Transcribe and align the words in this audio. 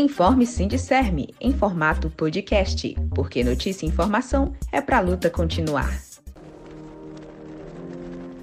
Informe 0.00 0.46
Sindicerme 0.46 1.34
em 1.38 1.52
formato 1.52 2.08
podcast, 2.08 2.96
porque 3.14 3.44
notícia 3.44 3.84
e 3.84 3.88
informação 3.90 4.54
é 4.72 4.80
para 4.80 4.96
a 4.96 5.00
luta 5.00 5.28
continuar. 5.28 6.00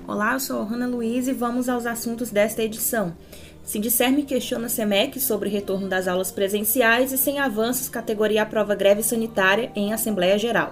Olá, 0.07 0.33
eu 0.33 0.39
sou 0.39 0.62
a 0.62 0.65
Hanna 0.65 0.85
Luiz 0.85 1.28
e 1.28 1.33
vamos 1.33 1.67
aos 1.67 1.88
assuntos 1.88 2.29
desta 2.29 2.62
edição. 2.62 3.17
Sindicerme 3.63 4.21
questiona 4.21 4.70
SEMEC 4.70 5.20
sobre 5.20 5.49
retorno 5.49 5.89
das 5.89 6.07
aulas 6.07 6.29
presenciais 6.29 7.12
e 7.12 7.17
sem 7.17 7.39
avanços 7.39 7.89
categoria 7.89 8.44
aprova 8.44 8.76
greve 8.76 9.02
sanitária 9.02 9.71
em 9.76 9.92
Assembleia 9.92 10.38
Geral. 10.38 10.71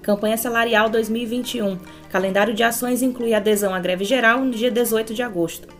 Campanha 0.00 0.38
Salarial 0.38 0.88
2021. 0.88 1.78
Calendário 2.10 2.54
de 2.54 2.62
ações 2.62 3.02
inclui 3.02 3.34
adesão 3.34 3.74
à 3.74 3.78
greve 3.78 4.06
geral 4.06 4.42
no 4.42 4.52
dia 4.52 4.70
18 4.70 5.12
de 5.12 5.22
agosto. 5.22 5.75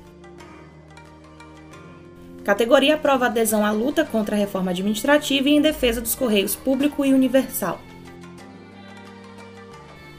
Categoria 2.46 2.94
aprova 2.94 3.26
adesão 3.26 3.66
à 3.66 3.72
luta 3.72 4.04
contra 4.04 4.36
a 4.36 4.38
reforma 4.38 4.70
administrativa 4.70 5.48
e 5.48 5.56
em 5.56 5.60
defesa 5.60 6.00
dos 6.00 6.14
Correios 6.14 6.54
Público 6.54 7.04
e 7.04 7.12
Universal. 7.12 7.80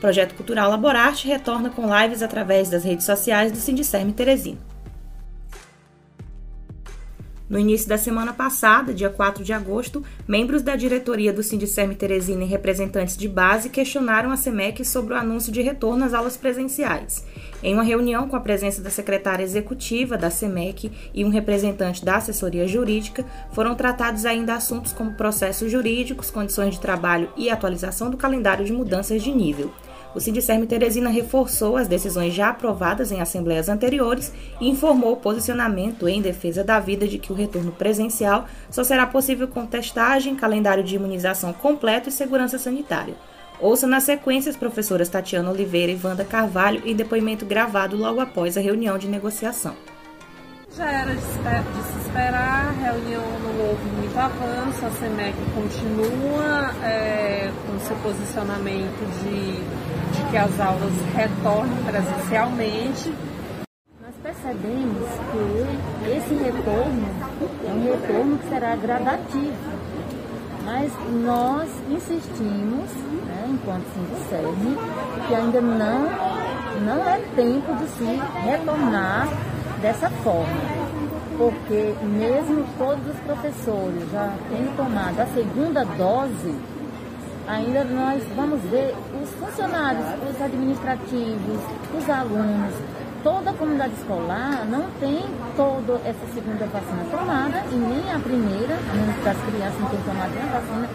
Projeto 0.01 0.35
Cultural 0.35 0.69
Laborarte 0.69 1.25
retorna 1.25 1.69
com 1.69 1.87
lives 1.87 2.21
através 2.21 2.69
das 2.69 2.83
redes 2.83 3.05
sociais 3.05 3.49
do 3.49 3.57
Sindicerme 3.57 4.11
Teresina. 4.11 4.66
No 7.49 7.57
início 7.57 7.87
da 7.87 7.97
semana 7.97 8.33
passada, 8.33 8.93
dia 8.93 9.09
4 9.09 9.41
de 9.41 9.53
agosto, 9.53 10.03
membros 10.27 10.61
da 10.61 10.75
diretoria 10.75 11.31
do 11.31 11.41
Sindicerme 11.41 11.95
Teresina 11.95 12.43
e 12.43 12.47
representantes 12.47 13.15
de 13.15 13.25
base 13.29 13.69
questionaram 13.69 14.31
a 14.31 14.35
SEMEC 14.35 14.83
sobre 14.83 15.13
o 15.13 15.17
anúncio 15.17 15.49
de 15.49 15.61
retorno 15.61 16.03
às 16.03 16.13
aulas 16.13 16.35
presenciais. 16.35 17.23
Em 17.63 17.73
uma 17.73 17.83
reunião 17.83 18.27
com 18.27 18.35
a 18.35 18.41
presença 18.41 18.81
da 18.81 18.89
secretária 18.89 19.43
executiva 19.43 20.17
da 20.17 20.29
SEMEC 20.29 20.91
e 21.13 21.23
um 21.23 21.29
representante 21.29 22.03
da 22.03 22.17
assessoria 22.17 22.67
jurídica, 22.67 23.25
foram 23.53 23.75
tratados 23.75 24.25
ainda 24.25 24.53
assuntos 24.53 24.91
como 24.91 25.13
processos 25.13 25.71
jurídicos, 25.71 26.29
condições 26.29 26.75
de 26.75 26.81
trabalho 26.81 27.29
e 27.37 27.49
atualização 27.49 28.11
do 28.11 28.17
calendário 28.17 28.65
de 28.65 28.73
mudanças 28.73 29.23
de 29.23 29.31
nível. 29.31 29.71
O 30.17 30.19
Sindicerme 30.19 30.65
Teresina 30.65 31.11
reforçou 31.11 31.77
as 31.77 31.87
decisões 31.87 32.33
já 32.33 32.49
aprovadas 32.49 33.11
em 33.11 33.21
assembleias 33.21 33.69
anteriores 33.69 34.33
e 34.59 34.67
informou 34.67 35.13
o 35.13 35.17
posicionamento 35.17 36.07
em 36.07 36.23
defesa 36.23 36.63
da 36.63 36.79
vida 36.79 37.07
de 37.07 37.19
que 37.19 37.31
o 37.31 37.35
retorno 37.35 37.71
presencial 37.71 38.47
só 38.67 38.83
será 38.83 39.05
possível 39.05 39.47
com 39.47 39.67
testagem, 39.67 40.35
calendário 40.35 40.83
de 40.83 40.95
imunização 40.95 41.53
completo 41.53 42.09
e 42.09 42.11
segurança 42.11 42.57
sanitária. 42.57 43.13
Ouça 43.61 43.85
na 43.85 43.99
sequência 43.99 44.49
as 44.49 44.57
professoras 44.57 45.07
Tatiana 45.07 45.51
Oliveira 45.51 45.91
e 45.91 45.99
Wanda 46.03 46.25
Carvalho 46.25 46.81
em 46.83 46.95
depoimento 46.95 47.45
gravado 47.45 47.95
logo 47.95 48.19
após 48.19 48.57
a 48.57 48.59
reunião 48.59 48.97
de 48.97 49.07
negociação. 49.07 49.75
Já 50.75 50.91
era 50.91 51.13
de, 51.13 51.21
se 51.21 51.97
esperar, 52.07 52.69
a 52.69 52.91
reunião 52.91 53.23
não 53.39 53.67
houve 53.67 53.85
muito 53.97 54.17
avanço, 54.17 54.83
a 54.83 54.89
SEMEC 54.91 55.35
continua 55.53 56.73
é, 56.83 57.51
com 57.65 57.79
seu 57.79 57.95
posicionamento 57.97 59.23
de 59.23 59.86
que 60.29 60.37
as 60.37 60.59
aulas 60.59 60.93
retornem 61.15 61.77
presencialmente. 61.83 63.13
Nós 64.01 64.15
percebemos 64.21 65.07
que 65.31 66.09
esse 66.11 66.33
retorno 66.35 67.07
é 67.65 67.71
um 67.71 67.83
retorno 67.83 68.37
que 68.37 68.49
será 68.49 68.75
gradativo, 68.75 69.55
mas 70.65 70.91
nós 71.23 71.69
insistimos, 71.89 72.89
né, 73.25 73.47
enquanto 73.49 73.85
Sindicerne, 73.93 74.77
que 75.27 75.35
ainda 75.35 75.61
não, 75.61 76.09
não 76.85 77.07
é 77.07 77.19
tempo 77.35 77.73
de 77.75 77.87
se 77.89 78.21
retornar 78.43 79.27
dessa 79.81 80.09
forma 80.09 80.87
porque 81.37 81.93
mesmo 82.01 82.65
todos 82.79 83.07
os 83.13 83.19
professores 83.19 84.11
já 84.11 84.33
tendo 84.49 84.75
tomado 84.75 85.19
a 85.19 85.25
segunda 85.27 85.83
dose, 85.83 86.55
ainda 87.47 87.83
nós 87.85 88.21
vamos 88.35 88.61
ver 88.63 88.93
os 89.21 89.29
funcionários, 89.35 90.05
os 90.29 90.41
administrativos, 90.41 91.61
os 91.97 92.09
alunos, 92.09 92.73
toda 93.23 93.51
a 93.51 93.53
comunidade 93.53 93.93
escolar 93.93 94.65
não 94.69 94.89
tem 94.99 95.23
toda 95.55 95.93
essa 96.05 96.27
segunda 96.33 96.65
vacina 96.67 97.03
tomada 97.09 97.63
e 97.71 97.75
nem 97.75 98.13
a 98.13 98.19
primeira, 98.19 98.75
a 98.75 98.95
menos 98.95 99.15
que 99.15 99.29
as 99.29 99.37
crianças 99.37 99.79
não 99.79 99.89
tenham 99.89 100.03
tomado 100.03 100.31
a 100.37 100.59
vacina. 100.59 100.89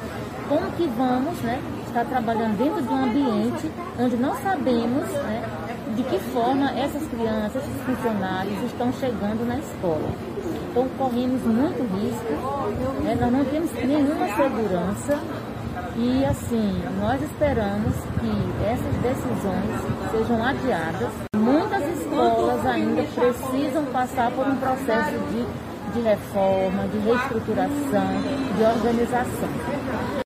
Como 0.49 0.73
que 0.73 0.87
vamos 0.97 1.39
né, 1.41 1.61
estar 1.87 2.05
trabalhando 2.05 2.59
dentro 2.59 2.83
de 2.83 2.89
um 2.89 3.05
ambiente 3.05 3.71
onde 3.99 4.17
não 4.17 4.35
sabemos 4.43 5.09
né, 5.09 5.43
de 5.97 6.03
que 6.05 6.19
forma 6.33 6.71
essas 6.73 7.07
crianças, 7.09 7.63
esses 7.63 7.83
funcionários 7.83 8.63
estão 8.65 8.93
chegando 8.93 9.47
na 9.47 9.59
escola? 9.59 10.11
Então 10.71 10.89
corremos 10.99 11.43
muito 11.43 11.83
risco, 11.97 13.03
né, 13.03 13.17
nós 13.19 13.33
não 13.33 13.45
temos 13.45 13.73
nenhuma 13.73 14.27
segurança 14.29 15.21
e 15.97 16.25
assim, 16.25 16.83
nós 16.99 17.21
esperamos 17.23 17.95
que 18.21 18.65
essas 18.65 18.95
decisões 19.03 20.11
sejam 20.11 20.43
adiadas. 20.43 21.11
Muitas 21.37 21.99
escolas 21.99 22.65
ainda 22.65 23.03
precisam 23.03 23.85
passar 23.87 24.31
por 24.31 24.47
um 24.47 24.57
processo 24.57 25.19
de, 25.31 25.93
de 25.95 26.01
reforma, 26.01 26.89
de 26.89 26.99
reestruturação, 26.99 28.23
de 28.57 28.65
organização. 28.65 30.23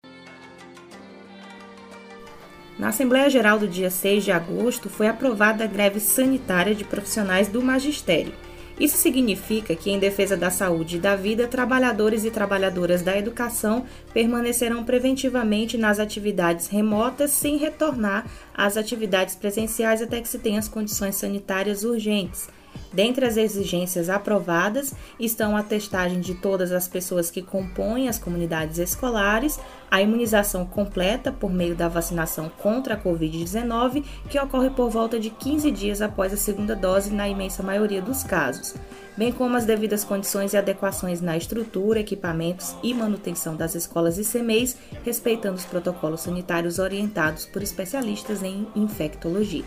Na 2.78 2.88
Assembleia 2.88 3.28
Geral 3.28 3.59
do 3.59 3.66
dia 3.66 3.91
6 3.91 4.25
de 4.25 4.31
agosto 4.31 4.88
foi 4.88 5.09
aprovada 5.09 5.65
a 5.65 5.66
greve 5.66 5.99
sanitária 5.99 6.75
de 6.75 6.84
profissionais 6.84 7.49
do 7.49 7.62
magistério. 7.62 8.34
Isso 8.78 8.98
significa 8.98 9.75
que, 9.75 9.91
em 9.91 9.98
defesa 9.98 10.37
da 10.37 10.50
saúde 10.50 10.97
e 10.97 11.00
da 11.00 11.16
vida, 11.16 11.48
trabalhadores 11.48 12.25
e 12.25 12.31
trabalhadoras 12.31 13.00
da 13.00 13.16
educação 13.16 13.87
permanecerão 14.12 14.84
preventivamente 14.84 15.78
nas 15.78 15.98
atividades 15.98 16.66
remotas 16.66 17.31
sem 17.31 17.56
retornar 17.56 18.26
às 18.54 18.76
atividades 18.76 19.34
presenciais 19.34 20.03
até 20.03 20.20
que 20.20 20.28
se 20.28 20.38
tenha 20.38 20.59
as 20.59 20.69
condições 20.69 21.14
sanitárias 21.14 21.84
urgentes. 21.84 22.48
Dentre 22.96 23.26
as 23.26 23.36
exigências 23.36 24.08
aprovadas 24.08 24.94
estão 25.20 25.54
a 25.54 25.62
testagem 25.62 26.18
de 26.18 26.34
todas 26.34 26.72
as 26.72 26.88
pessoas 26.88 27.30
que 27.30 27.42
compõem 27.42 28.08
as 28.08 28.18
comunidades 28.18 28.78
escolares, 28.78 29.60
a 29.90 30.00
imunização 30.00 30.64
completa 30.64 31.30
por 31.30 31.52
meio 31.52 31.76
da 31.76 31.88
vacinação 31.88 32.48
contra 32.48 32.94
a 32.94 32.98
Covid-19, 32.98 34.02
que 34.30 34.40
ocorre 34.40 34.70
por 34.70 34.88
volta 34.88 35.20
de 35.20 35.28
15 35.28 35.70
dias 35.72 36.00
após 36.00 36.32
a 36.32 36.38
segunda 36.38 36.74
dose 36.74 37.12
na 37.12 37.28
imensa 37.28 37.62
maioria 37.62 38.00
dos 38.00 38.22
casos, 38.22 38.74
bem 39.14 39.30
como 39.30 39.58
as 39.58 39.66
devidas 39.66 40.02
condições 40.02 40.54
e 40.54 40.56
adequações 40.56 41.20
na 41.20 41.36
estrutura, 41.36 42.00
equipamentos 42.00 42.74
e 42.82 42.94
manutenção 42.94 43.54
das 43.54 43.74
escolas 43.74 44.16
e 44.16 44.24
CMEs, 44.24 44.74
respeitando 45.04 45.56
os 45.56 45.66
protocolos 45.66 46.22
sanitários 46.22 46.78
orientados 46.78 47.44
por 47.44 47.62
especialistas 47.62 48.42
em 48.42 48.66
infectologia. 48.74 49.66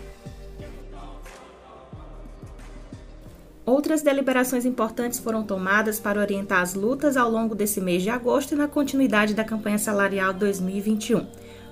Outras 3.70 4.02
deliberações 4.02 4.66
importantes 4.66 5.20
foram 5.20 5.44
tomadas 5.44 6.00
para 6.00 6.18
orientar 6.18 6.60
as 6.60 6.74
lutas 6.74 7.16
ao 7.16 7.30
longo 7.30 7.54
desse 7.54 7.80
mês 7.80 8.02
de 8.02 8.10
agosto 8.10 8.50
e 8.50 8.56
na 8.56 8.66
continuidade 8.66 9.32
da 9.32 9.44
campanha 9.44 9.78
salarial 9.78 10.32
2021. 10.32 11.24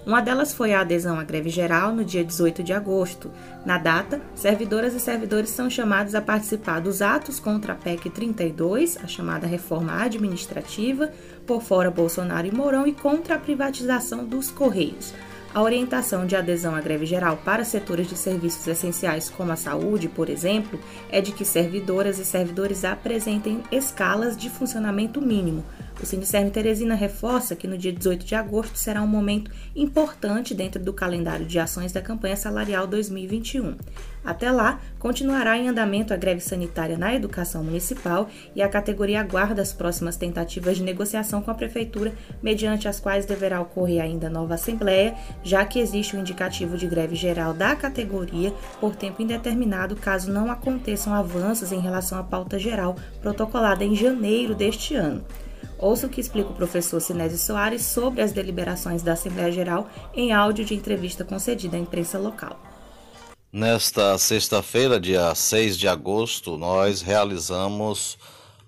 Uma 0.07 0.21
delas 0.21 0.55
foi 0.55 0.73
a 0.73 0.83
adesão 0.83 1.19
à 1.19 1.25
greve 1.25 1.51
geral 1.51 1.93
no 1.93 2.05
dia 2.05 2.23
18 2.23 2.63
de 2.63 2.73
agosto. 2.73 3.33
Na 3.67 3.79
data, 3.79 4.21
servidoras 4.37 4.95
e 4.95 5.01
servidores 5.01 5.51
são 5.51 5.69
chamados 5.69 6.15
a 6.15 6.23
participar 6.23 6.81
dos 6.81 7.03
atos 7.03 7.41
contra 7.41 7.73
a 7.73 7.77
PEC 7.77 8.11
32, 8.11 8.97
a 9.03 9.09
chamada 9.09 9.49
reforma 9.49 10.01
administrativa, 10.01 11.11
por 11.45 11.65
fora 11.65 11.91
Bolsonaro 11.91 12.47
e 12.47 12.55
Mourão, 12.55 12.87
e 12.87 12.93
contra 12.93 13.35
a 13.35 13.41
privatização 13.41 14.25
dos 14.25 14.53
Correios. 14.53 15.13
A 15.55 15.63
orientação 15.63 16.27
de 16.27 16.37
adesão 16.37 16.75
à 16.75 16.81
greve 16.81 17.07
geral 17.07 17.39
para 17.43 17.65
setores 17.65 18.07
de 18.07 18.17
serviços 18.17 18.67
essenciais, 18.67 19.31
como 19.31 19.51
a 19.51 19.57
saúde, 19.57 20.07
por 20.07 20.29
exemplo, 20.29 20.79
é 21.11 21.23
de 21.23 21.33
que 21.33 21.45
servidoras 21.45 22.19
e 22.19 22.25
servidores 22.25 22.85
apresentem 22.85 23.63
escalas 23.73 24.37
de 24.37 24.51
funcionamento 24.51 25.23
mínimo. 25.23 25.65
O 26.01 26.07
Sindicerme 26.07 26.51
Teresina 26.53 26.95
reforça 26.95 27.57
que 27.57 27.67
no 27.67 27.77
dia 27.77 27.93
18 27.93 28.25
de 28.25 28.37
agosto 28.37 28.79
será 28.79 29.03
um 29.03 29.07
momento 29.07 29.51
importante 29.75 30.55
dentro 30.55 30.81
do 30.81 30.93
calendário 30.93 31.45
de 31.45 31.59
ações 31.59 31.91
da 31.91 32.01
campanha 32.01 32.37
salarial 32.37 32.87
2021. 32.87 33.77
Até 34.25 34.53
lá, 34.53 34.81
continuará 35.01 35.59
em 35.59 35.69
andamento 35.69 36.15
a 36.15 36.17
greve 36.17 36.41
sanitária 36.41 36.97
na 36.97 37.13
educação 37.15 37.65
municipal 37.65 38.29
e 38.55 38.63
a 38.63 38.69
categoria 38.69 39.21
aguarda 39.21 39.61
as 39.61 39.73
próximas 39.73 40.17
tentativas 40.17 40.77
de 40.77 40.85
negociação 40.85 41.43
com 41.43 41.51
a 41.51 41.55
prefeitura, 41.55 42.13
mediante 42.41 42.87
as 42.87 43.01
quais 43.01 43.27
deverá 43.27 43.61
ocorrer 43.61 44.01
ainda 44.01 44.31
nova 44.31 44.55
assembleia, 44.55 45.17
já 45.43 45.65
que 45.65 45.81
existe 45.81 46.15
o 46.15 46.19
um 46.19 46.21
indicativo 46.21 46.77
de 46.77 46.87
greve 46.87 47.17
geral 47.17 47.53
da 47.53 47.75
categoria 47.75 48.55
por 48.81 48.95
tempo 48.95 49.21
indeterminado, 49.21 49.97
caso 49.97 50.31
não 50.31 50.49
aconteçam 50.49 51.13
avanços 51.13 51.73
em 51.73 51.81
relação 51.81 52.19
à 52.19 52.23
pauta 52.23 52.57
geral 52.57 52.95
protocolada 53.21 53.85
em 53.85 53.97
janeiro 53.97 54.55
deste 54.55 54.95
ano. 54.95 55.25
Ouça 55.79 56.09
o 56.09 56.11
que 56.11 56.21
explica 56.21 56.51
o 56.51 56.55
professor 56.55 57.01
Sinésio 57.01 57.39
Soares 57.39 57.83
sobre 57.83 58.21
as 58.21 58.33
deliberações 58.33 59.01
da 59.01 59.13
Assembleia 59.13 59.53
Geral 59.53 59.89
em 60.13 60.33
áudio 60.33 60.65
de 60.65 60.75
entrevista 60.75 61.25
concedida 61.25 61.77
à 61.77 61.81
imprensa 61.81 62.19
local. 62.19 62.61
Nesta 63.53 64.19
sexta-feira, 64.19 64.99
dia 64.99 65.33
6 65.35 65.79
de 65.79 65.87
agosto, 65.87 66.59
nós 66.59 67.01
realizamos 67.01 68.19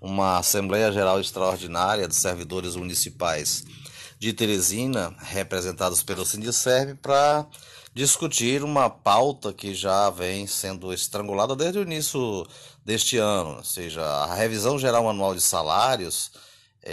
uma 0.01 0.39
Assembleia 0.39 0.91
Geral 0.93 1.21
Extraordinária 1.21 2.07
de 2.07 2.15
Servidores 2.15 2.77
Municipais 2.77 3.65
de 4.19 4.33
Teresina, 4.33 5.15
representados 5.19 6.03
pelo 6.03 6.25
Sindicerv, 6.25 6.95
para 7.03 7.45
discutir 7.93 8.63
uma 8.63 8.89
pauta 8.89 9.53
que 9.53 9.75
já 9.75 10.09
vem 10.11 10.47
sendo 10.47 10.93
estrangulada 10.93 11.57
desde 11.57 11.81
o 11.81 11.83
início 11.83 12.47
deste 12.85 13.19
ano, 13.19 13.57
ou 13.57 13.65
seja, 13.65 14.03
a 14.03 14.35
revisão 14.35 14.79
geral 14.79 15.09
anual 15.11 15.35
de 15.35 15.41
salários, 15.41 16.31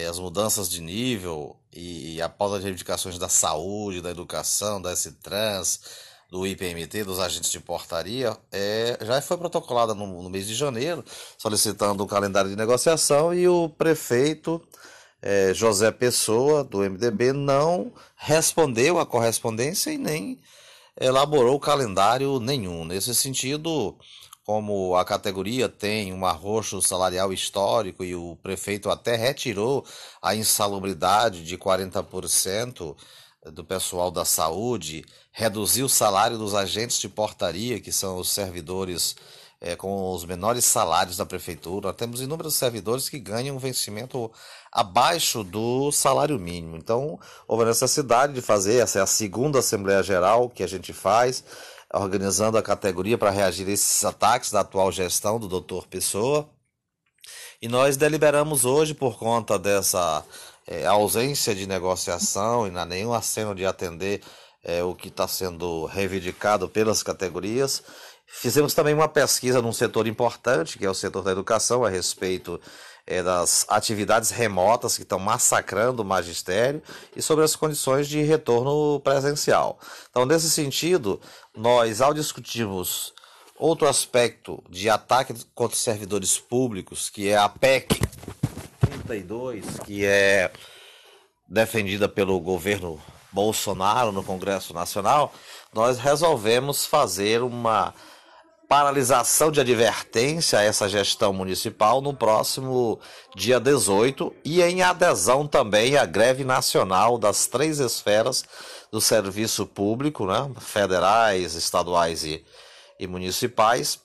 as 0.07 0.19
mudanças 0.19 0.69
de 0.69 0.81
nível 0.81 1.55
e 1.73 2.21
a 2.21 2.27
pauta 2.27 2.57
de 2.57 2.63
reivindicações 2.63 3.17
da 3.17 3.29
saúde, 3.29 4.01
da 4.01 4.09
educação, 4.09 4.81
da 4.81 4.91
S-Trans, 4.91 5.81
do 6.29 6.45
IPMT, 6.45 7.03
dos 7.03 7.19
agentes 7.19 7.51
de 7.51 7.59
portaria, 7.59 8.35
é, 8.51 8.97
já 9.01 9.21
foi 9.21 9.37
protocolada 9.37 9.93
no, 9.93 10.21
no, 10.21 10.29
mês 10.29 10.45
de 10.45 10.55
janeiro, 10.55 11.03
solicitando 11.37 12.03
o 12.03 12.07
calendário 12.07 12.49
de 12.49 12.55
negociação 12.55 13.33
e 13.33 13.47
o 13.47 13.69
prefeito 13.69 14.61
é, 15.21 15.53
José 15.53 15.91
Pessoa, 15.91 16.63
do 16.63 16.79
MDB, 16.79 17.31
não 17.31 17.93
respondeu 18.15 18.99
à 18.99 19.05
correspondência 19.05 19.91
e 19.91 19.97
nem 19.97 20.39
elaborou 20.99 21.59
calendário 21.59 22.39
nenhum. 22.39 22.83
Nesse 22.83 23.15
sentido, 23.15 23.97
como 24.47 24.95
a 24.95 25.03
categoria 25.03 25.67
tem 25.67 26.13
um 26.13 26.25
arroxo 26.25 26.81
salarial 26.81 27.33
histórico 27.33 28.01
e 28.01 28.15
o 28.15 28.37
prefeito 28.37 28.89
até 28.89 29.17
retirou 29.17 29.85
a 30.21 30.33
insalubridade 30.33 31.43
de 31.43 31.57
40% 31.57 32.95
do 33.51 33.65
pessoal 33.65 34.09
da 34.09 34.23
saúde, 34.23 35.03
reduziu 35.33 35.87
o 35.87 35.89
salário 35.89 36.37
dos 36.37 36.55
agentes 36.55 36.97
de 36.97 37.09
portaria, 37.09 37.81
que 37.81 37.91
são 37.91 38.19
os 38.19 38.29
servidores 38.29 39.17
é, 39.59 39.75
com 39.75 40.13
os 40.13 40.23
menores 40.23 40.63
salários 40.63 41.17
da 41.17 41.25
prefeitura. 41.25 41.89
Nós 41.89 41.97
temos 41.97 42.21
inúmeros 42.21 42.55
servidores 42.55 43.09
que 43.09 43.19
ganham 43.19 43.57
um 43.57 43.59
vencimento 43.59 44.31
abaixo 44.71 45.43
do 45.43 45.91
salário 45.91 46.39
mínimo. 46.39 46.77
Então, 46.77 47.19
houve 47.49 47.65
necessidade 47.65 48.31
de 48.31 48.41
fazer, 48.41 48.77
essa 48.81 48.99
é 48.99 49.01
a 49.01 49.07
segunda 49.07 49.59
Assembleia 49.59 50.01
Geral 50.01 50.49
que 50.49 50.63
a 50.63 50.67
gente 50.67 50.93
faz, 50.93 51.43
organizando 51.93 52.57
a 52.57 52.63
categoria 52.63 53.17
para 53.17 53.31
reagir 53.31 53.67
a 53.67 53.71
esses 53.71 54.03
ataques 54.03 54.51
da 54.51 54.61
atual 54.61 54.91
gestão 54.91 55.39
do 55.39 55.47
doutor 55.47 55.87
Pessoa. 55.87 56.49
E 57.61 57.67
nós 57.67 57.97
deliberamos 57.97 58.65
hoje, 58.65 58.93
por 58.93 59.17
conta 59.17 59.57
dessa 59.57 60.23
é, 60.65 60.85
ausência 60.85 61.55
de 61.55 61.65
negociação 61.65 62.67
e 62.67 62.77
há 62.77 62.85
nenhum 62.85 63.13
aceno 63.13 63.55
de 63.55 63.65
atender 63.65 64.21
é, 64.63 64.83
o 64.83 64.93
que 64.93 65.07
está 65.07 65.27
sendo 65.27 65.85
reivindicado 65.85 66.67
pelas 66.69 67.01
categorias, 67.01 67.83
Fizemos 68.29 68.73
também 68.73 68.93
uma 68.93 69.07
pesquisa 69.07 69.61
num 69.61 69.71
setor 69.71 70.05
importante, 70.05 70.77
que 70.77 70.85
é 70.85 70.89
o 70.89 70.93
setor 70.93 71.23
da 71.23 71.31
educação, 71.31 71.85
a 71.85 71.89
respeito 71.89 72.59
é, 73.07 73.23
das 73.23 73.65
atividades 73.69 74.29
remotas 74.29 74.97
que 74.97 75.03
estão 75.03 75.17
massacrando 75.17 76.03
o 76.03 76.05
magistério 76.05 76.83
e 77.15 77.21
sobre 77.21 77.45
as 77.45 77.55
condições 77.55 78.07
de 78.07 78.21
retorno 78.21 78.99
presencial. 78.99 79.79
Então, 80.11 80.25
nesse 80.25 80.51
sentido, 80.51 81.19
nós, 81.55 82.01
ao 82.01 82.13
discutirmos 82.13 83.13
outro 83.57 83.87
aspecto 83.87 84.61
de 84.69 84.89
ataque 84.89 85.33
contra 85.55 85.77
servidores 85.77 86.37
públicos, 86.37 87.09
que 87.09 87.29
é 87.29 87.37
a 87.37 87.47
PEC 87.47 87.99
32, 89.07 89.65
que 89.85 90.05
é 90.05 90.51
defendida 91.47 92.09
pelo 92.09 92.39
governo 92.39 93.01
Bolsonaro 93.31 94.11
no 94.11 94.23
Congresso 94.23 94.73
Nacional, 94.73 95.33
nós 95.73 95.97
resolvemos 95.97 96.85
fazer 96.85 97.41
uma 97.41 97.93
paralisação 98.67 99.49
de 99.49 99.61
advertência 99.61 100.59
a 100.59 100.63
essa 100.63 100.89
gestão 100.89 101.31
municipal 101.31 102.01
no 102.01 102.13
próximo 102.13 102.99
dia 103.33 103.59
18 103.59 104.33
e 104.43 104.61
em 104.61 104.81
adesão 104.81 105.47
também 105.47 105.95
à 105.95 106.05
greve 106.05 106.43
nacional 106.43 107.17
das 107.17 107.47
três 107.47 107.79
esferas 107.79 108.43
do 108.91 108.99
serviço 108.99 109.65
público, 109.65 110.25
né, 110.25 110.51
federais, 110.59 111.55
estaduais 111.55 112.23
e, 112.23 112.43
e 112.99 113.07
municipais, 113.07 114.01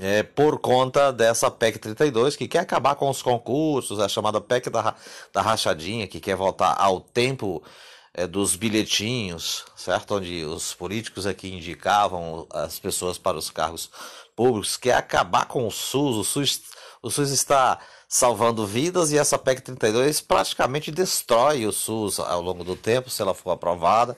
é, 0.00 0.22
por 0.22 0.58
conta 0.58 1.12
dessa 1.12 1.50
PEC 1.50 1.78
32, 1.78 2.36
que 2.36 2.48
quer 2.48 2.60
acabar 2.60 2.94
com 2.94 3.08
os 3.08 3.22
concursos, 3.22 4.00
a 4.00 4.08
chamada 4.08 4.40
PEC 4.40 4.70
da, 4.70 4.94
da 5.32 5.42
rachadinha, 5.42 6.06
que 6.06 6.20
quer 6.20 6.36
voltar 6.36 6.74
ao 6.78 7.00
tempo 7.00 7.62
é, 8.18 8.26
dos 8.26 8.56
bilhetinhos, 8.56 9.64
certo? 9.76 10.16
Onde 10.16 10.44
os 10.44 10.74
políticos 10.74 11.24
aqui 11.24 11.54
indicavam 11.54 12.48
as 12.52 12.76
pessoas 12.76 13.16
para 13.16 13.38
os 13.38 13.48
cargos 13.48 13.88
públicos, 14.34 14.76
quer 14.76 14.94
acabar 14.94 15.46
com 15.46 15.64
o 15.64 15.70
SUS. 15.70 16.16
O 16.16 16.24
SUS, 16.24 16.62
o 17.00 17.10
SUS 17.12 17.30
está 17.30 17.78
salvando 18.08 18.66
vidas 18.66 19.12
e 19.12 19.18
essa 19.18 19.38
PEC 19.38 19.62
32 19.62 20.20
praticamente 20.20 20.90
destrói 20.90 21.64
o 21.64 21.72
SUS 21.72 22.18
ao 22.18 22.42
longo 22.42 22.64
do 22.64 22.74
tempo, 22.74 23.08
se 23.08 23.22
ela 23.22 23.34
for 23.34 23.52
aprovada. 23.52 24.16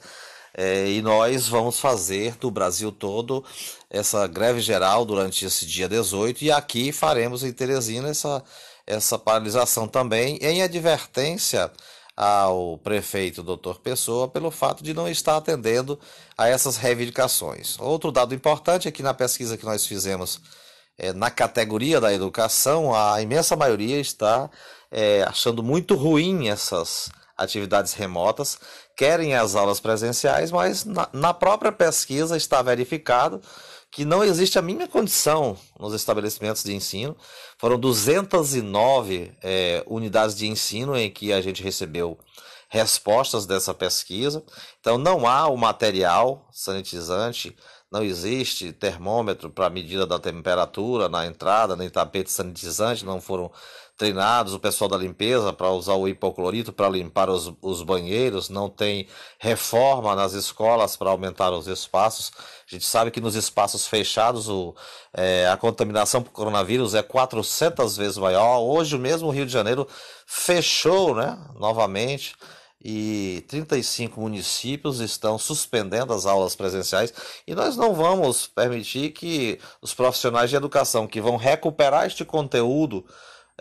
É, 0.54 0.88
e 0.88 1.02
nós 1.02 1.46
vamos 1.46 1.78
fazer 1.78 2.36
do 2.36 2.50
Brasil 2.50 2.90
todo 2.90 3.44
essa 3.90 4.26
greve 4.26 4.62
geral 4.62 5.04
durante 5.04 5.44
esse 5.44 5.66
dia 5.66 5.88
18 5.88 6.42
e 6.42 6.50
aqui 6.50 6.90
faremos 6.90 7.44
em 7.44 7.52
Teresina 7.52 8.08
essa, 8.08 8.42
essa 8.84 9.16
paralisação 9.18 9.86
também 9.86 10.38
em 10.40 10.62
advertência 10.62 11.70
ao 12.16 12.78
prefeito 12.78 13.42
Dr. 13.42 13.78
Pessoa 13.82 14.28
pelo 14.28 14.50
fato 14.50 14.82
de 14.82 14.92
não 14.92 15.08
estar 15.08 15.36
atendendo 15.36 15.98
a 16.36 16.48
essas 16.48 16.76
reivindicações. 16.76 17.78
Outro 17.78 18.12
dado 18.12 18.34
importante 18.34 18.88
é 18.88 18.90
que 18.90 19.02
na 19.02 19.14
pesquisa 19.14 19.56
que 19.56 19.64
nós 19.64 19.86
fizemos 19.86 20.40
é, 20.98 21.12
na 21.12 21.30
categoria 21.30 22.00
da 22.00 22.12
educação, 22.12 22.94
a 22.94 23.22
imensa 23.22 23.56
maioria 23.56 23.98
está 23.98 24.50
é, 24.90 25.22
achando 25.22 25.62
muito 25.62 25.94
ruim 25.94 26.48
essas 26.48 27.10
atividades 27.36 27.94
remotas, 27.94 28.58
querem 28.94 29.34
as 29.34 29.54
aulas 29.54 29.80
presenciais, 29.80 30.50
mas 30.52 30.84
na, 30.84 31.08
na 31.12 31.32
própria 31.32 31.72
pesquisa 31.72 32.36
está 32.36 32.60
verificado 32.60 33.40
que 33.90 34.04
não 34.04 34.22
existe 34.22 34.58
a 34.58 34.62
mínima 34.62 34.86
condição 34.86 35.56
nos 35.78 35.92
estabelecimentos 35.92 36.62
de 36.62 36.72
ensino. 36.72 37.16
Foram 37.58 37.78
209 37.78 39.32
é, 39.42 39.82
unidades 39.86 40.36
de 40.36 40.46
ensino 40.46 40.96
em 40.96 41.10
que 41.10 41.32
a 41.32 41.40
gente 41.40 41.62
recebeu 41.62 42.18
respostas 42.68 43.46
dessa 43.46 43.74
pesquisa. 43.74 44.44
Então, 44.78 44.96
não 44.96 45.26
há 45.26 45.48
o 45.48 45.56
material 45.56 46.48
sanitizante, 46.52 47.56
não 47.90 48.02
existe 48.04 48.72
termômetro 48.72 49.50
para 49.50 49.68
medida 49.68 50.06
da 50.06 50.18
temperatura 50.18 51.08
na 51.08 51.26
entrada, 51.26 51.74
nem 51.74 51.90
tapete 51.90 52.30
sanitizante, 52.30 53.04
não 53.04 53.20
foram 53.20 53.50
treinados, 54.00 54.54
o 54.54 54.58
pessoal 54.58 54.88
da 54.88 54.96
limpeza 54.96 55.52
para 55.52 55.70
usar 55.70 55.92
o 55.92 56.08
hipoclorito 56.08 56.72
para 56.72 56.88
limpar 56.88 57.28
os, 57.28 57.52
os 57.60 57.82
banheiros, 57.82 58.48
não 58.48 58.70
tem 58.70 59.06
reforma 59.38 60.14
nas 60.16 60.32
escolas 60.32 60.96
para 60.96 61.10
aumentar 61.10 61.50
os 61.52 61.66
espaços. 61.66 62.32
A 62.66 62.74
gente 62.74 62.86
sabe 62.86 63.10
que 63.10 63.20
nos 63.20 63.34
espaços 63.34 63.86
fechados 63.86 64.48
o, 64.48 64.74
é, 65.12 65.46
a 65.48 65.56
contaminação 65.58 66.22
por 66.22 66.30
coronavírus 66.30 66.94
é 66.94 67.02
400 67.02 67.96
vezes 67.98 68.16
maior. 68.16 68.60
Hoje 68.60 68.96
mesmo 68.96 69.28
o 69.28 69.30
Rio 69.30 69.44
de 69.44 69.52
Janeiro 69.52 69.86
fechou 70.24 71.14
né, 71.14 71.38
novamente 71.58 72.34
e 72.82 73.44
35 73.48 74.20
municípios 74.20 75.00
estão 75.00 75.38
suspendendo 75.38 76.12
as 76.12 76.24
aulas 76.24 76.56
presenciais. 76.56 77.12
E 77.46 77.54
nós 77.54 77.76
não 77.76 77.94
vamos 77.94 78.46
permitir 78.46 79.10
que 79.10 79.58
os 79.82 79.92
profissionais 79.92 80.48
de 80.48 80.56
educação 80.56 81.06
que 81.06 81.20
vão 81.20 81.36
recuperar 81.36 82.06
este 82.06 82.24
conteúdo 82.24 83.04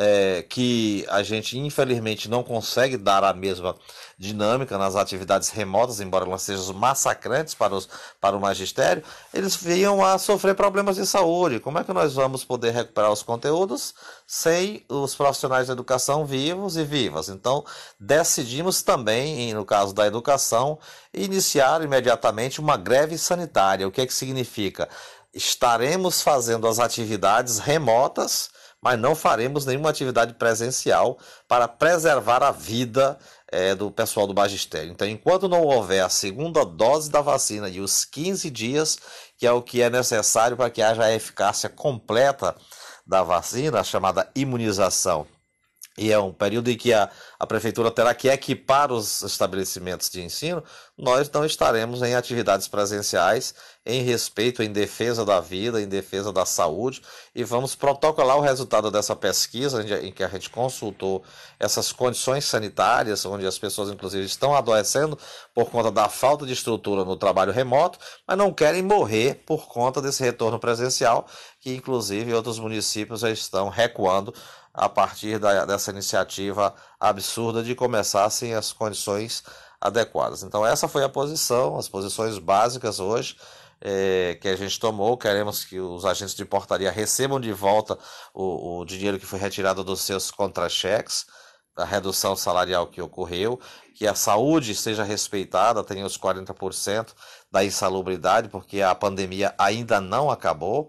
é, 0.01 0.45
que 0.47 1.05
a 1.09 1.21
gente 1.21 1.59
infelizmente 1.59 2.29
não 2.29 2.41
consegue 2.41 2.95
dar 2.95 3.21
a 3.21 3.33
mesma 3.33 3.75
dinâmica 4.17 4.77
nas 4.77 4.95
atividades 4.95 5.49
remotas, 5.49 5.99
embora 5.99 6.25
elas 6.25 6.41
sejam 6.41 6.73
massacrantes 6.73 7.53
para, 7.53 7.75
os, 7.75 7.89
para 8.19 8.35
o 8.35 8.39
magistério, 8.39 9.03
eles 9.33 9.57
vinham 9.57 10.03
a 10.03 10.17
sofrer 10.17 10.55
problemas 10.55 10.95
de 10.95 11.05
saúde. 11.05 11.59
Como 11.59 11.79
é 11.79 11.83
que 11.83 11.91
nós 11.91 12.13
vamos 12.13 12.45
poder 12.45 12.71
recuperar 12.71 13.11
os 13.11 13.21
conteúdos 13.21 13.93
sem 14.25 14.85
os 14.87 15.13
profissionais 15.15 15.67
da 15.67 15.73
educação 15.73 16.25
vivos 16.25 16.77
e 16.77 16.85
vivas? 16.85 17.27
Então, 17.27 17.65
decidimos 17.99 18.81
também, 18.81 19.53
no 19.53 19.65
caso 19.65 19.93
da 19.93 20.07
educação, 20.07 20.79
iniciar 21.13 21.83
imediatamente 21.83 22.61
uma 22.61 22.77
greve 22.77 23.17
sanitária. 23.17 23.85
O 23.85 23.91
que 23.91 23.99
é 23.99 24.05
que 24.05 24.13
significa? 24.13 24.87
Estaremos 25.33 26.21
fazendo 26.21 26.67
as 26.69 26.79
atividades 26.79 27.59
remotas 27.59 28.49
mas 28.81 28.99
não 28.99 29.15
faremos 29.15 29.65
nenhuma 29.65 29.89
atividade 29.89 30.33
presencial 30.33 31.17
para 31.47 31.67
preservar 31.67 32.43
a 32.43 32.51
vida 32.51 33.17
é, 33.51 33.75
do 33.75 33.91
pessoal 33.91 34.27
do 34.27 34.33
magistério. 34.33 34.91
Então, 34.91 35.07
enquanto 35.07 35.49
não 35.49 35.63
houver 35.63 36.03
a 36.03 36.09
segunda 36.09 36.63
dose 36.63 37.09
da 37.09 37.21
vacina 37.21 37.67
e 37.69 37.79
os 37.81 38.05
15 38.05 38.49
dias, 38.49 38.97
que 39.37 39.45
é 39.45 39.51
o 39.51 39.61
que 39.61 39.81
é 39.81 39.89
necessário 39.89 40.55
para 40.55 40.69
que 40.69 40.81
haja 40.81 41.03
a 41.03 41.13
eficácia 41.13 41.69
completa 41.69 42.55
da 43.05 43.23
vacina, 43.23 43.79
a 43.79 43.83
chamada 43.83 44.29
imunização 44.35 45.27
e 45.99 46.13
é 46.13 46.17
um 46.17 46.31
período 46.31 46.71
em 46.71 46.77
que 46.77 46.93
a, 46.93 47.09
a 47.37 47.45
prefeitura 47.45 47.91
terá 47.91 48.13
que 48.13 48.29
equipar 48.29 48.89
os 48.89 49.21
estabelecimentos 49.21 50.09
de 50.09 50.21
ensino, 50.21 50.63
nós 50.97 51.29
não 51.29 51.43
estaremos 51.43 52.01
em 52.01 52.15
atividades 52.15 52.69
presenciais 52.69 53.53
em 53.85 54.01
respeito, 54.03 54.63
em 54.63 54.71
defesa 54.71 55.25
da 55.25 55.41
vida, 55.41 55.81
em 55.81 55.87
defesa 55.87 56.31
da 56.31 56.45
saúde, 56.45 57.01
e 57.35 57.43
vamos 57.43 57.75
protocolar 57.75 58.37
o 58.37 58.41
resultado 58.41 58.89
dessa 58.89 59.13
pesquisa 59.15 59.81
em 59.99 60.11
que 60.11 60.23
a 60.23 60.27
gente 60.29 60.49
consultou 60.49 61.23
essas 61.59 61.91
condições 61.91 62.45
sanitárias, 62.45 63.25
onde 63.25 63.45
as 63.45 63.57
pessoas, 63.57 63.89
inclusive, 63.89 64.25
estão 64.25 64.55
adoecendo 64.55 65.17
por 65.53 65.69
conta 65.69 65.91
da 65.91 66.07
falta 66.07 66.45
de 66.45 66.53
estrutura 66.53 67.03
no 67.03 67.17
trabalho 67.17 67.51
remoto, 67.51 67.99
mas 68.25 68.37
não 68.37 68.53
querem 68.53 68.81
morrer 68.81 69.43
por 69.45 69.67
conta 69.67 70.01
desse 70.01 70.23
retorno 70.23 70.59
presencial, 70.59 71.25
que, 71.59 71.73
inclusive, 71.73 72.33
outros 72.33 72.57
municípios 72.57 73.21
já 73.21 73.29
estão 73.29 73.67
recuando 73.67 74.33
a 74.79 74.87
partir 74.87 75.37
da, 75.37 75.65
dessa 75.65 75.91
iniciativa 75.91 76.73
absurda 76.97 77.61
de 77.61 77.75
começassem 77.75 78.53
as 78.53 78.71
condições 78.71 79.43
adequadas. 79.79 80.41
Então, 80.41 80.65
essa 80.65 80.87
foi 80.87 81.03
a 81.03 81.09
posição, 81.09 81.77
as 81.77 81.89
posições 81.89 82.37
básicas 82.37 82.97
hoje 83.01 83.35
é, 83.81 84.37
que 84.41 84.47
a 84.47 84.55
gente 84.55 84.79
tomou. 84.79 85.17
Queremos 85.17 85.65
que 85.65 85.81
os 85.81 86.05
agentes 86.05 86.33
de 86.33 86.45
portaria 86.45 86.89
recebam 86.89 87.41
de 87.41 87.51
volta 87.51 87.99
o, 88.33 88.79
o 88.79 88.85
dinheiro 88.85 89.19
que 89.19 89.25
foi 89.25 89.37
retirado 89.37 89.83
dos 89.83 89.99
seus 89.99 90.31
contra-cheques, 90.31 91.25
da 91.75 91.83
redução 91.83 92.35
salarial 92.35 92.87
que 92.87 93.01
ocorreu, 93.01 93.59
que 93.93 94.07
a 94.07 94.15
saúde 94.15 94.73
seja 94.75 95.03
respeitada, 95.03 95.83
tenha 95.83 96.05
os 96.05 96.17
40% 96.17 97.13
da 97.51 97.65
insalubridade, 97.65 98.47
porque 98.47 98.81
a 98.81 98.95
pandemia 98.95 99.53
ainda 99.57 99.99
não 99.99 100.31
acabou 100.31 100.87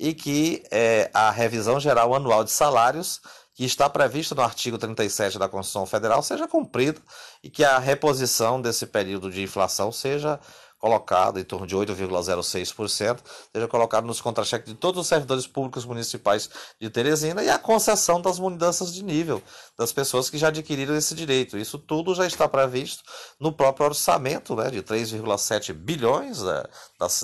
e 0.00 0.14
que 0.14 0.64
é, 0.70 1.10
a 1.12 1.30
revisão 1.30 1.78
geral 1.78 2.14
anual 2.14 2.42
de 2.42 2.50
salários, 2.50 3.20
que 3.54 3.66
está 3.66 3.90
prevista 3.90 4.34
no 4.34 4.40
artigo 4.40 4.78
37 4.78 5.38
da 5.38 5.46
Constituição 5.46 5.84
Federal, 5.84 6.22
seja 6.22 6.48
cumprida 6.48 6.98
e 7.44 7.50
que 7.50 7.62
a 7.62 7.78
reposição 7.78 8.62
desse 8.62 8.86
período 8.86 9.30
de 9.30 9.42
inflação 9.42 9.92
seja 9.92 10.40
colocado 10.80 11.38
em 11.38 11.44
torno 11.44 11.66
de 11.66 11.76
8,06%, 11.76 13.18
seja 13.52 13.68
colocado 13.68 14.06
nos 14.06 14.20
contra-cheques 14.20 14.72
de 14.72 14.74
todos 14.74 15.02
os 15.02 15.06
servidores 15.06 15.46
públicos 15.46 15.84
municipais 15.84 16.48
de 16.80 16.88
Teresina 16.88 17.44
e 17.44 17.50
a 17.50 17.58
concessão 17.58 18.20
das 18.20 18.38
mudanças 18.38 18.92
de 18.92 19.04
nível 19.04 19.42
das 19.78 19.92
pessoas 19.92 20.30
que 20.30 20.38
já 20.38 20.48
adquiriram 20.48 20.96
esse 20.96 21.14
direito. 21.14 21.58
Isso 21.58 21.78
tudo 21.78 22.14
já 22.14 22.26
está 22.26 22.48
previsto 22.48 23.04
no 23.38 23.52
próprio 23.52 23.86
orçamento 23.86 24.56
né, 24.56 24.70
de 24.70 24.82
3,7 24.82 25.74
bilhões 25.74 26.42
né, 26.42 26.64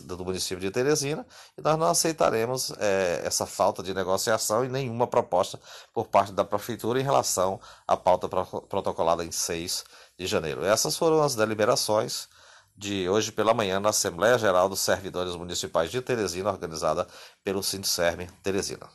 do 0.05 0.23
município 0.25 0.61
de 0.61 0.71
Teresina 0.71 1.27
e 1.57 1.63
nós 1.63 1.79
não 1.79 1.87
aceitaremos 1.87 2.73
é, 2.79 3.23
essa 3.25 3.47
falta 3.47 3.83
de 3.83 3.95
negociação 3.95 4.67
e 4.67 4.69
nenhuma 4.69 5.07
proposta 5.07 5.59
por 5.95 6.09
parte 6.09 6.31
da 6.31 6.45
prefeitura 6.45 7.01
em 7.01 7.03
relação 7.03 7.59
à 7.89 7.97
pauta 7.97 8.29
protocolada 8.29 9.25
em 9.25 9.33
6 9.33 9.85
de 10.19 10.27
janeiro. 10.27 10.63
Essas 10.63 10.95
foram 10.97 11.23
as 11.23 11.35
deliberações 11.35 12.29
de 12.77 13.09
hoje 13.09 13.33
pela 13.33 13.55
manhã 13.55 13.81
na 13.81 13.89
Assembleia 13.89 14.37
Geral 14.37 14.69
dos 14.69 14.81
Servidores 14.81 15.35
Municipais 15.35 15.91
de 15.91 16.03
Teresina, 16.03 16.51
organizada 16.51 17.07
pelo 17.43 17.63
Sindicerme 17.63 18.29
Teresina. 18.43 18.87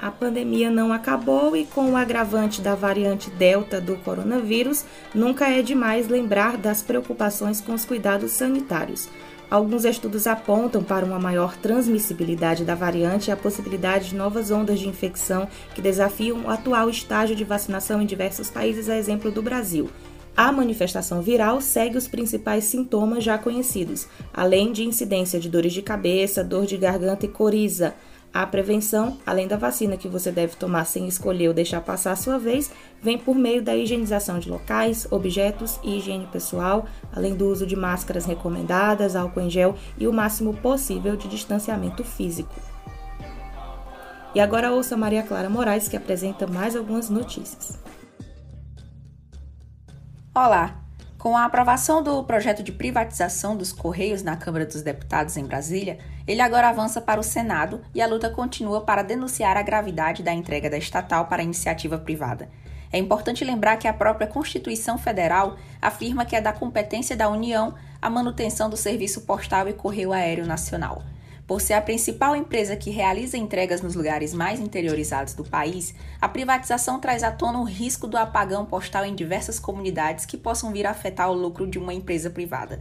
A 0.00 0.10
pandemia 0.10 0.70
não 0.70 0.94
acabou 0.94 1.54
e, 1.54 1.66
com 1.66 1.90
o 1.92 1.96
agravante 1.96 2.62
da 2.62 2.74
variante 2.74 3.28
Delta 3.28 3.78
do 3.80 3.96
coronavírus, 3.98 4.84
nunca 5.14 5.50
é 5.50 5.60
demais 5.60 6.08
lembrar 6.08 6.56
das 6.56 6.82
preocupações 6.82 7.60
com 7.60 7.74
os 7.74 7.84
cuidados 7.84 8.32
sanitários. 8.32 9.08
Alguns 9.50 9.84
estudos 9.84 10.26
apontam 10.26 10.82
para 10.82 11.04
uma 11.04 11.18
maior 11.18 11.54
transmissibilidade 11.56 12.64
da 12.64 12.74
variante 12.74 13.28
e 13.28 13.32
a 13.32 13.36
possibilidade 13.36 14.10
de 14.10 14.14
novas 14.14 14.50
ondas 14.50 14.78
de 14.78 14.88
infecção 14.88 15.48
que 15.74 15.82
desafiam 15.82 16.44
o 16.44 16.48
atual 16.48 16.88
estágio 16.88 17.36
de 17.36 17.44
vacinação 17.44 18.00
em 18.00 18.06
diversos 18.06 18.48
países, 18.48 18.88
a 18.88 18.96
exemplo 18.96 19.30
do 19.30 19.42
Brasil. 19.42 19.90
A 20.36 20.50
manifestação 20.50 21.20
viral 21.20 21.60
segue 21.60 21.98
os 21.98 22.08
principais 22.08 22.64
sintomas 22.64 23.22
já 23.22 23.36
conhecidos, 23.36 24.06
além 24.32 24.72
de 24.72 24.84
incidência 24.84 25.38
de 25.38 25.48
dores 25.48 25.72
de 25.72 25.82
cabeça, 25.82 26.42
dor 26.44 26.66
de 26.66 26.76
garganta 26.76 27.26
e 27.26 27.28
coriza. 27.28 27.94
A 28.32 28.46
prevenção, 28.46 29.18
além 29.26 29.48
da 29.48 29.56
vacina 29.56 29.96
que 29.96 30.06
você 30.06 30.30
deve 30.30 30.54
tomar 30.54 30.84
sem 30.84 31.08
escolher 31.08 31.48
ou 31.48 31.54
deixar 31.54 31.80
passar 31.80 32.12
a 32.12 32.16
sua 32.16 32.38
vez, 32.38 32.70
vem 33.02 33.18
por 33.18 33.34
meio 33.34 33.60
da 33.60 33.76
higienização 33.76 34.38
de 34.38 34.48
locais, 34.48 35.06
objetos 35.10 35.80
e 35.82 35.98
higiene 35.98 36.28
pessoal, 36.28 36.86
além 37.12 37.34
do 37.34 37.48
uso 37.48 37.66
de 37.66 37.74
máscaras 37.74 38.24
recomendadas, 38.24 39.16
álcool 39.16 39.40
em 39.40 39.50
gel 39.50 39.74
e 39.98 40.06
o 40.06 40.12
máximo 40.12 40.54
possível 40.54 41.16
de 41.16 41.26
distanciamento 41.26 42.04
físico. 42.04 42.54
E 44.32 44.38
agora 44.38 44.70
ouça 44.70 44.96
Maria 44.96 45.24
Clara 45.24 45.50
Moraes, 45.50 45.88
que 45.88 45.96
apresenta 45.96 46.46
mais 46.46 46.76
algumas 46.76 47.10
notícias. 47.10 47.76
Olá! 50.42 50.80
Com 51.18 51.36
a 51.36 51.44
aprovação 51.44 52.02
do 52.02 52.24
projeto 52.24 52.62
de 52.62 52.72
privatização 52.72 53.54
dos 53.54 53.72
Correios 53.72 54.22
na 54.22 54.38
Câmara 54.38 54.64
dos 54.64 54.80
Deputados 54.80 55.36
em 55.36 55.44
Brasília, 55.44 55.98
ele 56.26 56.40
agora 56.40 56.70
avança 56.70 56.98
para 56.98 57.20
o 57.20 57.22
Senado 57.22 57.82
e 57.94 58.00
a 58.00 58.06
luta 58.06 58.30
continua 58.30 58.80
para 58.80 59.02
denunciar 59.02 59.58
a 59.58 59.62
gravidade 59.62 60.22
da 60.22 60.32
entrega 60.32 60.70
da 60.70 60.78
estatal 60.78 61.26
para 61.26 61.42
iniciativa 61.42 61.98
privada. 61.98 62.48
É 62.90 62.96
importante 62.96 63.44
lembrar 63.44 63.76
que 63.76 63.86
a 63.86 63.92
própria 63.92 64.26
Constituição 64.26 64.96
Federal 64.96 65.58
afirma 65.78 66.24
que 66.24 66.34
é 66.34 66.40
da 66.40 66.54
competência 66.54 67.14
da 67.14 67.28
União 67.28 67.74
a 68.00 68.08
manutenção 68.08 68.70
do 68.70 68.78
serviço 68.78 69.26
postal 69.26 69.68
e 69.68 69.74
correio 69.74 70.10
aéreo 70.10 70.46
nacional. 70.46 71.02
Por 71.50 71.60
ser 71.60 71.72
a 71.72 71.82
principal 71.82 72.36
empresa 72.36 72.76
que 72.76 72.90
realiza 72.90 73.36
entregas 73.36 73.82
nos 73.82 73.96
lugares 73.96 74.32
mais 74.32 74.60
interiorizados 74.60 75.34
do 75.34 75.42
país, 75.42 75.92
a 76.20 76.28
privatização 76.28 77.00
traz 77.00 77.24
à 77.24 77.32
tona 77.32 77.58
o 77.58 77.64
risco 77.64 78.06
do 78.06 78.16
apagão 78.16 78.64
postal 78.64 79.04
em 79.04 79.16
diversas 79.16 79.58
comunidades 79.58 80.24
que 80.24 80.36
possam 80.36 80.72
vir 80.72 80.86
a 80.86 80.92
afetar 80.92 81.28
o 81.28 81.34
lucro 81.34 81.66
de 81.66 81.76
uma 81.76 81.92
empresa 81.92 82.30
privada. 82.30 82.80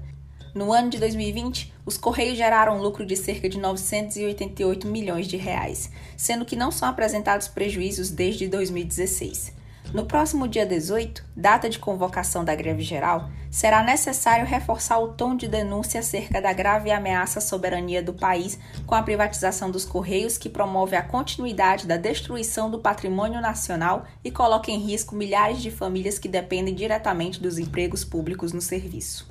No 0.54 0.72
ano 0.72 0.92
de 0.92 1.00
2020, 1.00 1.74
os 1.84 1.98
Correios 1.98 2.38
geraram 2.38 2.80
lucro 2.80 3.04
de 3.08 3.16
cerca 3.16 3.50
de 3.50 3.58
988 3.58 4.88
milhões 4.88 5.28
de 5.28 5.36
reais, 5.36 5.90
sendo 6.16 6.46
que 6.46 6.56
não 6.56 6.70
são 6.70 6.88
apresentados 6.88 7.48
prejuízos 7.48 8.12
desde 8.12 8.48
2016. 8.48 9.52
No 9.92 10.06
próximo 10.06 10.48
dia 10.48 10.68
18, 10.68 11.26
data 11.36 11.68
de 11.68 11.80
convocação 11.80 12.46
da 12.46 12.54
greve 12.54 12.84
geral, 12.84 13.28
será 13.50 13.82
necessário 13.82 14.46
reforçar 14.46 15.00
o 15.00 15.14
tom 15.14 15.36
de 15.36 15.48
denúncia 15.48 16.00
acerca 16.00 16.40
da 16.40 16.54
grave 16.54 16.92
ameaça 16.92 17.40
à 17.40 17.42
soberania 17.42 18.04
do 18.04 18.14
país 18.14 18.60
com 18.86 18.94
a 18.94 19.02
privatização 19.02 19.72
dos 19.72 19.86
Correios, 19.86 20.38
que 20.38 20.48
promove 20.48 20.96
a 20.96 21.02
continuidade 21.02 21.88
da 21.88 21.98
destruição 21.98 22.70
do 22.70 22.78
patrimônio 22.78 23.42
nacional 23.42 24.06
e 24.24 24.30
coloca 24.30 24.70
em 24.70 24.78
risco 24.78 25.16
milhares 25.16 25.60
de 25.60 25.72
famílias 25.72 26.20
que 26.20 26.28
dependem 26.28 26.76
diretamente 26.76 27.42
dos 27.42 27.58
empregos 27.58 28.06
públicos 28.06 28.54
no 28.54 28.62
serviço. 28.62 29.28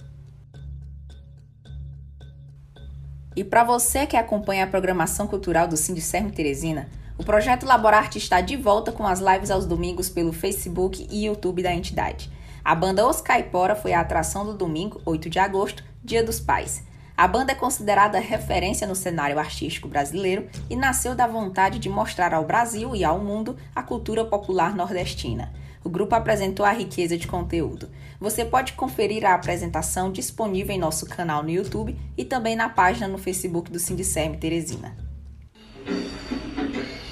E 3.37 3.45
para 3.45 3.63
você 3.63 4.05
que 4.05 4.17
acompanha 4.17 4.65
a 4.65 4.67
programação 4.67 5.29
cultural 5.29 5.69
do 5.69 5.77
Sindicerme 5.77 6.33
Teresina, 6.33 6.89
o 7.19 7.25
projeto 7.25 7.67
Laborarte 7.67 8.17
está 8.17 8.41
de 8.41 8.57
volta 8.57 8.93
com 8.93 9.05
as 9.05 9.19
lives 9.19 9.51
aos 9.51 9.67
domingos 9.67 10.09
pelo 10.09 10.33
Facebook 10.33 11.05
e 11.11 11.27
YouTube 11.27 11.65
da 11.65 11.75
entidade. 11.75 12.31
A 12.65 12.77
banda 12.77 13.07
Os 13.07 13.21
Caipora 13.21 13.75
foi 13.75 13.93
a 13.93 14.01
atração 14.01 14.47
do 14.47 14.55
domingo, 14.55 15.01
8 15.05 15.29
de 15.29 15.39
agosto, 15.41 15.83
Dia 16.03 16.23
dos 16.23 16.39
Pais. 16.39 16.85
A 17.17 17.27
banda 17.27 17.51
é 17.51 17.57
considerada 17.57 18.21
referência 18.21 18.87
no 18.87 18.95
cenário 18.95 19.37
artístico 19.37 19.89
brasileiro 19.89 20.49
e 20.71 20.77
nasceu 20.77 21.17
da 21.17 21.27
vontade 21.27 21.81
de 21.81 21.89
mostrar 21.89 22.33
ao 22.33 22.45
Brasil 22.45 22.95
e 22.95 23.03
ao 23.03 23.19
mundo 23.19 23.57
a 23.75 23.83
cultura 23.83 24.25
popular 24.25 24.77
nordestina. 24.77 25.53
O 25.83 25.91
grupo 25.91 26.15
apresentou 26.15 26.65
a 26.65 26.71
riqueza 26.71 27.19
de 27.19 27.27
conteúdo. 27.27 27.89
Você 28.21 28.45
pode 28.45 28.75
conferir 28.75 29.25
a 29.25 29.35
apresentação 29.35 30.13
disponível 30.13 30.73
em 30.73 30.79
nosso 30.79 31.05
canal 31.07 31.43
no 31.43 31.51
YouTube 31.51 31.99
e 32.17 32.25
também 32.25 32.55
na 32.55 32.69
página 32.69 33.09
no 33.09 33.19
Facebook 33.19 33.73
do 33.73 33.81
Sindicem 33.81 34.35
Teresina 34.35 35.08